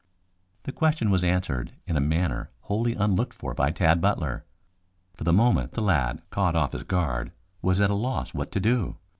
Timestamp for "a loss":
7.91-8.33